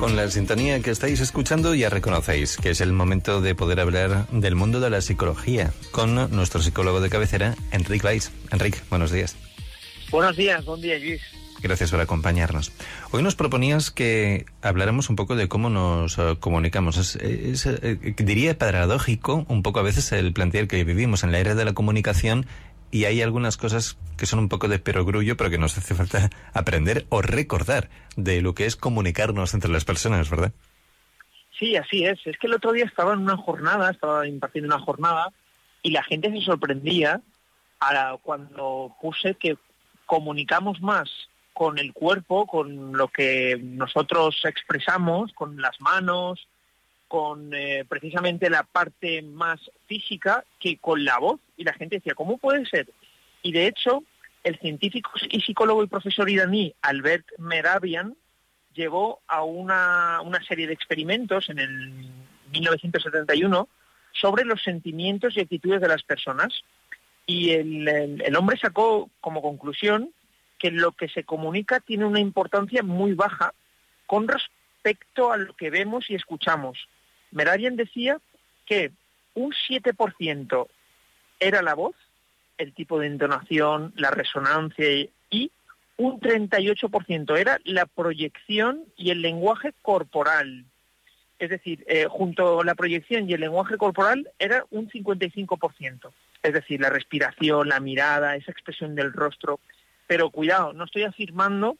[0.00, 4.26] Con la sintonía que estáis escuchando ya reconocéis que es el momento de poder hablar
[4.28, 8.32] del mundo de la psicología con nuestro psicólogo de cabecera, Enrique Weiss.
[8.50, 9.36] Enrique, buenos días.
[10.10, 11.20] Buenos días, buen día, Luis.
[11.62, 12.72] Gracias por acompañarnos.
[13.10, 16.96] Hoy nos proponías que habláramos un poco de cómo nos uh, comunicamos.
[16.96, 21.40] Es, es, eh, diría paradójico un poco a veces el plantear que vivimos en la
[21.40, 22.46] era de la comunicación
[22.90, 26.30] y hay algunas cosas que son un poco de perogrullo, pero que nos hace falta
[26.52, 30.52] aprender o recordar de lo que es comunicarnos entre las personas, ¿verdad?
[31.58, 32.18] Sí, así es.
[32.26, 35.32] Es que el otro día estaba en una jornada, estaba impartiendo una jornada,
[35.82, 37.20] y la gente se sorprendía
[37.80, 39.56] a cuando puse que
[40.06, 41.08] comunicamos más
[41.52, 46.46] con el cuerpo, con lo que nosotros expresamos, con las manos,
[47.10, 51.40] con eh, precisamente la parte más física que con la voz.
[51.56, 52.88] Y la gente decía, ¿cómo puede ser?
[53.42, 54.04] Y de hecho,
[54.44, 58.14] el científico y psicólogo y profesor iraní Albert Merabian
[58.74, 61.90] llevó a una, una serie de experimentos en el
[62.52, 63.68] 1971
[64.12, 66.62] sobre los sentimientos y actitudes de las personas.
[67.26, 70.10] Y el, el, el hombre sacó como conclusión
[70.60, 73.52] que lo que se comunica tiene una importancia muy baja
[74.06, 76.78] con respecto a lo que vemos y escuchamos.
[77.32, 78.18] Merarian decía
[78.66, 78.92] que
[79.34, 80.66] un 7%
[81.38, 81.94] era la voz,
[82.58, 84.86] el tipo de entonación, la resonancia
[85.30, 85.50] y
[85.96, 90.64] un 38% era la proyección y el lenguaje corporal.
[91.38, 96.12] Es decir, eh, junto a la proyección y el lenguaje corporal era un 55%.
[96.42, 99.60] Es decir, la respiración, la mirada, esa expresión del rostro.
[100.06, 101.76] Pero cuidado, no estoy afirmando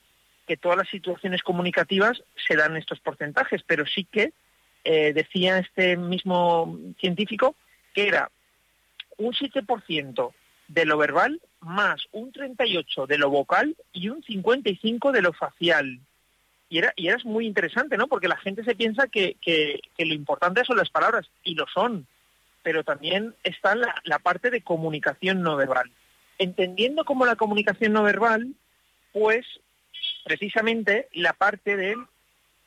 [0.46, 4.32] que todas las situaciones comunicativas se dan estos porcentajes, pero sí que
[4.84, 7.54] eh, decía este mismo científico
[7.94, 8.30] que era
[9.18, 10.32] un 7%
[10.68, 16.00] de lo verbal más un 38% de lo vocal y un 55% de lo facial.
[16.68, 18.06] Y era, y era muy interesante, ¿no?
[18.06, 22.06] Porque la gente se piensa que, que, lo importante son las palabras, y lo son,
[22.62, 25.90] pero también está la, la parte de comunicación no verbal.
[26.38, 28.54] Entendiendo como la comunicación no verbal,
[29.12, 29.44] pues
[30.24, 31.96] precisamente la parte de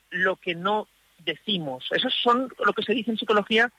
[0.10, 0.88] lo que no
[1.26, 1.88] decimos.
[1.92, 3.72] Esos son lo que se dice en psicología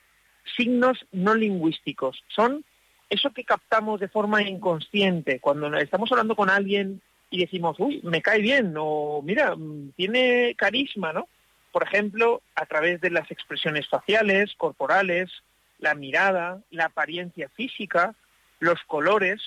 [0.57, 2.23] signos no lingüísticos.
[2.29, 2.65] Son
[3.11, 5.41] eso que captamos de forma inconsciente.
[5.41, 7.01] Cuando estamos hablando con alguien
[7.31, 9.55] y decimos, uy, me cae bien, o mira,
[9.97, 11.29] tiene carisma, ¿no?
[11.73, 15.31] Por ejemplo, a través de las expresiones faciales, corporales,
[15.79, 18.15] la mirada, la apariencia física,
[18.61, 19.41] los colores,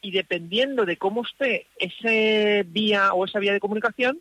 [0.00, 4.20] y dependiendo de cómo esté ese vía o esa vía de comunicación,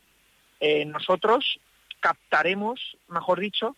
[0.59, 1.59] eh, nosotros
[2.05, 2.79] captaremos,
[3.09, 3.75] mejor dicho,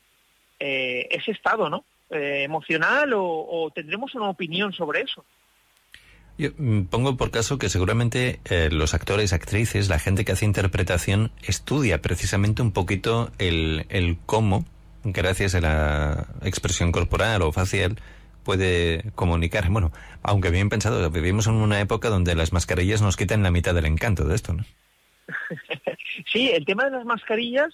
[0.60, 1.86] eh, ese estado, ¿no?
[2.10, 5.24] Eh, emocional o, o, tendremos una opinión sobre eso.
[6.38, 10.44] Yo mm, pongo por caso que seguramente eh, los actores, actrices, la gente que hace
[10.44, 14.66] interpretación estudia precisamente un poquito el, el cómo,
[15.06, 17.96] gracias a la expresión corporal o facial,
[18.44, 19.70] puede comunicar.
[19.70, 23.74] Bueno, aunque bien pensado, vivimos en una época donde las mascarillas nos quitan la mitad
[23.74, 24.66] del encanto de esto, ¿no?
[26.34, 27.74] sí, el tema de las mascarillas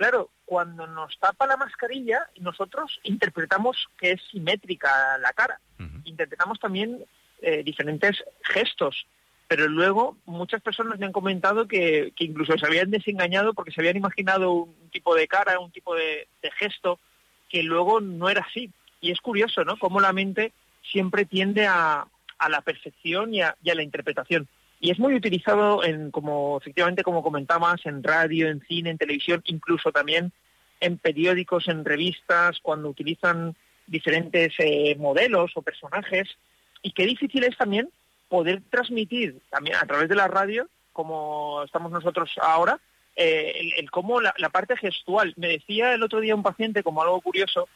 [0.00, 5.60] claro, cuando nos tapa la mascarilla, nosotros interpretamos que es simétrica la cara.
[5.78, 6.00] Uh -huh.
[6.04, 7.04] Interpretamos también
[7.42, 9.06] eh, diferentes gestos.
[9.46, 13.80] Pero luego muchas personas me han comentado que, que, incluso se habían desengañado porque se
[13.82, 16.98] habían imaginado un tipo de cara, un tipo de, de gesto,
[17.50, 18.70] que luego no era así.
[19.02, 19.76] Y es curioso, ¿no?
[19.78, 20.54] Cómo la mente
[20.92, 22.06] siempre tiende a,
[22.38, 24.48] a la perfección y a, y a la interpretación
[24.80, 29.42] y es muy utilizado en como efectivamente como comentabas en radio, en cine, en televisión,
[29.44, 30.32] incluso también
[30.80, 33.54] en periódicos, en revistas, cuando utilizan
[33.86, 36.28] diferentes eh, modelos o personajes
[36.82, 37.90] y qué difícil es también
[38.28, 42.80] poder transmitir también a través de la radio, como estamos nosotros ahora,
[43.16, 45.34] eh, el, cómo la parte gestual.
[45.36, 47.68] Me decía el otro día un paciente como algo curioso,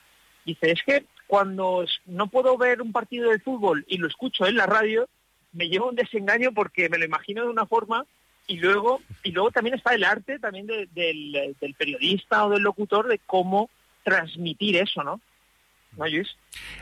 [0.47, 4.57] dice, es que cuando no puedo ver un partido de fútbol y lo escucho en
[4.57, 5.09] la radio,
[5.55, 8.05] me lleva un desengaño porque me lo imagino de una forma
[8.47, 12.63] y luego y luego también está el arte también de, del, del, periodista o del
[12.63, 13.71] locutor de cómo
[14.03, 15.21] transmitir eso, ¿no?
[15.97, 16.29] ¿No, Luis?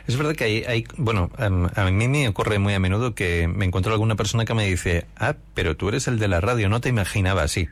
[0.07, 1.49] Es verdad que hay, hay bueno, a
[1.91, 5.35] mí me ocurre muy a menudo que me encuentro alguna persona que me dice, ah,
[5.53, 7.69] pero tú eres el de la radio, no te imaginaba así.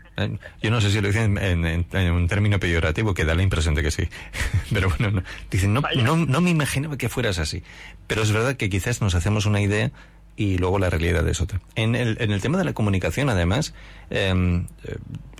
[0.61, 3.41] Yo no sé si lo dicen en, en, en, un término peyorativo, que da la
[3.41, 4.07] impresión de que sí.
[4.71, 5.23] pero bueno, no.
[5.49, 7.63] dicen, no, no, no me imaginaba que fueras así.
[8.05, 9.91] Pero es verdad que quizás nos hacemos una idea
[10.35, 11.61] y luego la realidad es otra.
[11.75, 13.73] En el, en el tema de la comunicación, además,
[14.09, 14.65] eh,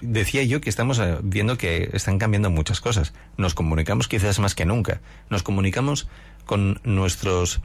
[0.02, 3.14] decía yo que estamos eh, viendo que están cambiando muchas cosas.
[3.38, 5.02] Nos comunicamos quizás más que nunca.
[5.30, 6.08] Nos comunicamos
[6.46, 7.62] con nuestros,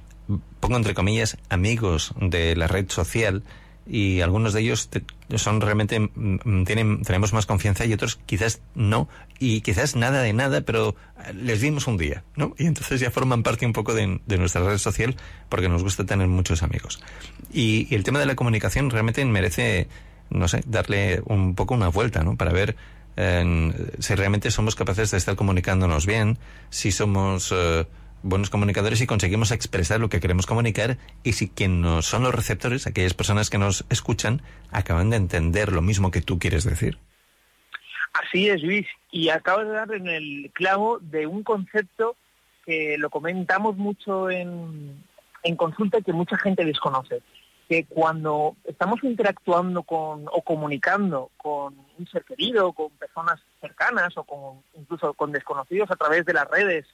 [0.61, 3.43] pongo entre comillas, amigos de la red social
[3.87, 4.89] y algunos de ellos
[5.37, 9.09] son realmente mm, mm, tienen tenemos más confianza y otros quizás no.
[9.39, 13.11] Y quizás nada de nada pero eh, les vimos un día no y entonces ya
[13.11, 15.17] forman parte un poco de, nuestra red social
[15.49, 17.01] porque nos gusta tener muchos amigos.
[17.53, 19.89] Y, el tema de la comunicación realmente merece
[20.31, 22.77] no sé darle un poco una vuelta no para ver
[23.99, 26.37] si realmente somos capaces de estar comunicándonos bien
[26.69, 27.87] si somos eh,
[28.27, 32.87] buenos comunicadores y conseguimos expresar lo que queremos comunicar y si quienes son los receptores,
[32.87, 36.99] aquellas personas que nos escuchan, acaban de entender lo mismo que tú quieres decir.
[38.13, 38.87] Así es, Luis.
[39.11, 42.17] Y acabas de dar en el clavo de un concepto
[42.65, 45.05] que lo comentamos mucho en,
[45.43, 47.23] en consulta y que mucha gente desconoce.
[47.69, 54.25] Que cuando estamos interactuando con o comunicando con un ser querido, con personas cercanas o
[54.25, 56.87] con, incluso con desconocidos a través de las redes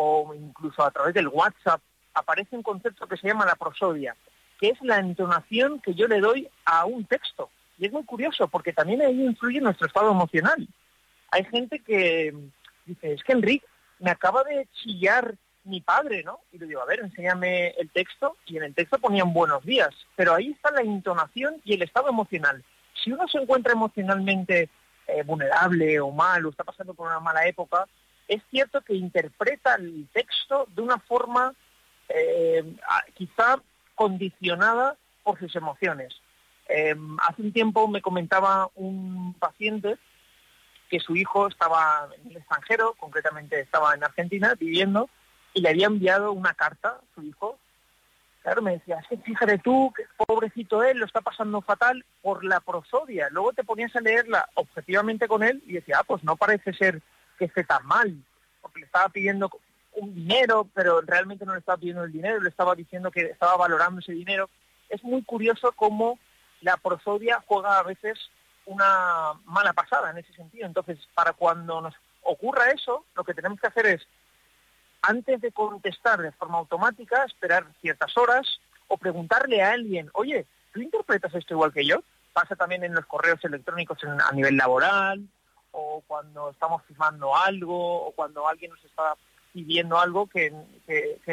[0.00, 1.80] o incluso a través del WhatsApp,
[2.14, 4.14] aparece un concepto que se llama la prosodia,
[4.60, 7.50] que es la entonación que yo le doy a un texto.
[7.78, 10.68] Y es muy curioso porque también ahí influye nuestro estado emocional.
[11.32, 12.32] Hay gente que
[12.86, 13.66] dice, es que Enrique,
[13.98, 15.34] me acaba de chillar
[15.64, 16.38] mi padre, ¿no?
[16.52, 18.36] Y le digo, a ver, enséñame el texto.
[18.46, 19.90] Y en el texto ponían buenos días.
[20.14, 22.64] Pero ahí está la entonación y el estado emocional.
[23.02, 24.70] Si uno se encuentra emocionalmente
[25.08, 27.86] eh, vulnerable o mal o está pasando por una mala época,
[28.28, 31.54] es cierto que interpreta el texto de una forma
[32.08, 32.62] eh,
[33.14, 33.60] quizá
[33.94, 36.14] condicionada por sus emociones.
[36.68, 39.96] Em, hace un tiempo me comentaba un paciente
[40.90, 45.08] que su hijo estaba en el extranjero, concretamente estaba en Argentina viviendo,
[45.54, 47.58] y le había enviado una carta a su hijo.
[48.42, 53.28] Claro, me decía, sí, fíjate tú, pobrecito él, lo está pasando fatal por la prosodia.
[53.30, 57.02] Luego te ponías a leerla objetivamente con él y decía, ah, pues no parece ser
[57.38, 58.14] que esté tan mal,
[58.60, 59.50] porque le estaba pidiendo
[59.92, 63.56] un dinero, pero realmente no le estaba pidiendo el dinero, le estaba diciendo que estaba
[63.56, 64.48] valorando ese dinero.
[64.88, 66.18] Es muy curioso cómo
[66.60, 68.18] la prosodia juega a veces
[68.66, 70.66] una mala pasada en ese sentido.
[70.66, 74.06] Entonces, para cuando nos ocurra eso, lo que tenemos que hacer es,
[75.02, 80.80] antes de contestar de forma automática, esperar ciertas horas o preguntarle a alguien, oye, ¿tú
[80.80, 82.02] interpretas esto igual que yo?
[82.32, 85.26] Pasa también en los correos electrónicos a nivel laboral,
[85.78, 89.14] o cuando estamos firmando algo o cuando alguien nos está
[89.52, 90.52] pidiendo algo que,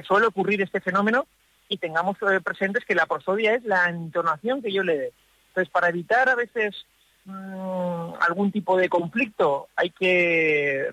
[0.08, 1.28] suele ocurrir este fenómeno
[1.68, 5.14] y tengamos eh, presentes que la prosodia es la entonación que yo le dé.
[5.50, 6.86] Entonces, para evitar a veces
[7.26, 10.92] mm, algún tipo de conflicto, hay que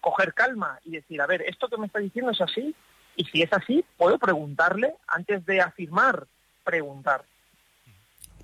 [0.00, 2.74] coger calma y decir, a ver, esto que me está diciendo es así,
[3.16, 6.26] y si es así, puedo preguntarle antes de afirmar,
[6.64, 7.24] preguntar.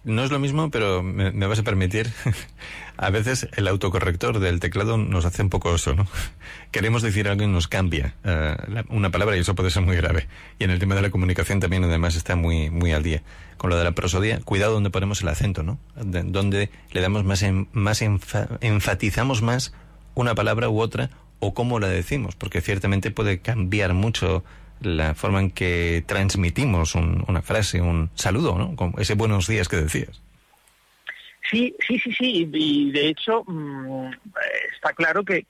[0.08, 2.10] No es lo mismo, pero me, vas a permitir.
[2.96, 6.06] a veces el autocorrector del teclado nos hace un poco oso, ¿no?
[6.70, 8.56] Queremos decir algo y nos cambia eh,
[8.88, 10.26] una palabra y eso puede ser muy grave.
[10.58, 13.22] Y en el tema de la comunicación también además está muy, muy al día.
[13.58, 15.78] Con lo de la prosodia, cuidado donde ponemos el acento, ¿no?
[15.94, 19.74] donde le damos más, más enfatizamos más
[20.14, 24.42] una palabra u otra o cómo la decimos, porque ciertamente puede cambiar mucho
[24.80, 28.92] la forma en que transmitimos una frase, un saludo, ¿no?
[28.98, 30.20] Ese buenos días que decías.
[31.50, 32.48] Sí, sí, sí, sí.
[32.52, 34.10] Y de hecho mm,
[34.74, 35.46] está claro que,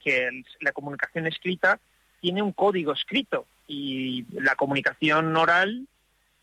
[0.61, 1.79] la comunicación escrita
[2.21, 5.87] tiene un código escrito y la comunicación oral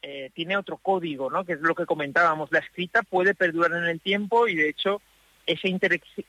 [0.03, 1.45] eh, tiene otro código, ¿no?
[1.45, 2.51] Que es lo que comentábamos.
[2.53, 5.01] La escrita puede perdurar en el tiempo y de hecho
[5.47, 5.69] esa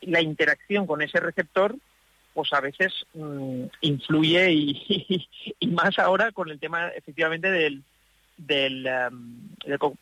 [0.02, 1.76] la interacción con ese receptor
[2.38, 4.52] pues a veces mm, influye
[5.60, 7.84] y, más ahora con el tema efectivamente del
[8.38, 9.50] del em,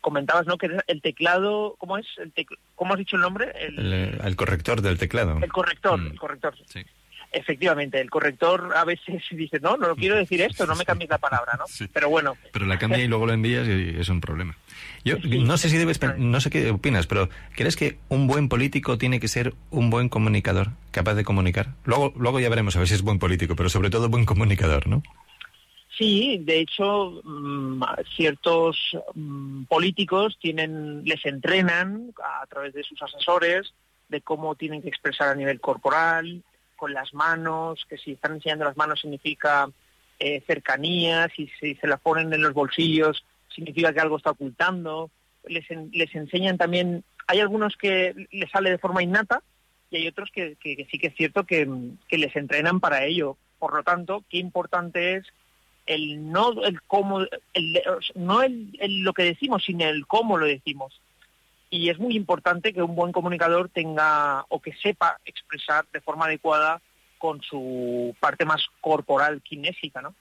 [0.02, 2.34] comentabas no que el teclado cómo es el
[2.74, 5.38] cómo has dicho el nombre el, corrector del teclado.
[5.42, 6.06] El corrector mm.
[6.08, 6.54] el corrector.
[6.66, 6.84] Sí.
[7.36, 11.18] Efectivamente, el corrector a veces dice, no, no quiero decir esto, no me cambies la
[11.18, 11.66] palabra, ¿no?
[11.92, 12.36] Pero bueno.
[12.50, 14.56] Pero la cambia y luego lo envías y es un problema.
[15.04, 18.98] Yo no sé si debes, no sé qué opinas, pero ¿crees que un buen político
[18.98, 21.74] tiene que ser un buen comunicador, capaz de comunicar?
[21.84, 24.86] Luego, luego ya veremos a ver si es buen político, pero sobre todo buen comunicador,
[24.86, 25.02] ¿no?
[25.96, 27.82] Sí, de hecho, mm,
[28.16, 28.78] ciertos
[29.14, 33.72] mm, políticos tienen, les entrenan a través de sus asesores
[34.08, 36.42] de cómo tienen que expresar a nivel corporal,
[36.76, 39.68] con las manos, que si están enseñando las manos significa
[40.18, 45.10] eh, cercanía, si, se las ponen en los bolsillos significa que algo está ocultando.
[45.44, 49.42] Les, les enseñan también, hay algunos que les sale de forma innata
[49.90, 51.66] y hay otros que, sí que es cierto que,
[52.10, 53.36] les entrenan para ello.
[53.58, 55.26] Por lo tanto, qué importante es
[55.86, 57.20] el no el cómo,
[57.54, 57.82] el,
[58.14, 61.00] no el, lo que decimos, sino el cómo lo decimos
[61.70, 66.26] y es muy importante que un buen comunicador tenga o que sepa expresar de forma
[66.26, 66.80] adecuada
[67.18, 70.14] con su parte más corporal kinésica, ¿no?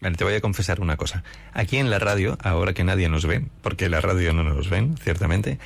[0.00, 1.24] Vale, te voy a confesar una cosa.
[1.52, 4.96] Aquí en la radio, ahora que nadie nos ve, porque la radio no nos ven,
[4.98, 5.58] ciertamente,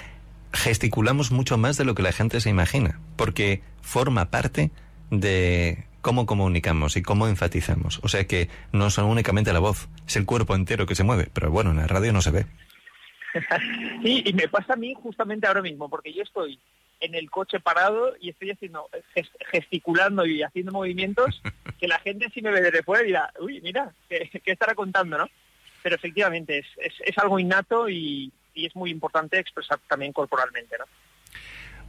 [0.52, 4.70] gesticulamos mucho más de lo que la gente se imagina, porque forma parte
[5.10, 8.00] de cómo comunicamos y cómo enfatizamos.
[8.02, 11.28] O sea que no son únicamente la voz, es el cuerpo entero que se mueve,
[11.32, 12.46] pero bueno, en la radio no se ve.
[14.02, 16.58] sí, y me pasa a mí justamente ahora mismo, porque yo estoy
[17.00, 18.88] en el coche parado y estoy haciendo
[19.50, 21.40] gesticulando y haciendo movimientos
[21.80, 25.28] que la gente si me ve desde fuera dirá, uy, mira, ¿qué, estará contando, no?
[25.82, 30.76] Pero efectivamente es, es, es algo innato y, y es muy importante expresar también corporalmente,
[30.78, 30.84] ¿no?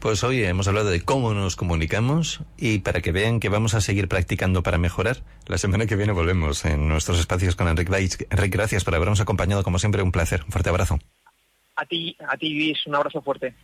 [0.01, 3.81] Pues hoy hemos hablado de cómo nos comunicamos y para que vean que vamos a
[3.81, 8.57] seguir practicando para mejorar, la semana que viene volvemos en nuestros espacios con Enrique Enrique,
[8.57, 10.41] gracias por habernos acompañado, como siempre, un placer.
[10.43, 10.97] Un fuerte abrazo.
[11.81, 13.55] A ti, a ti, Luis, un abrazo fuerte.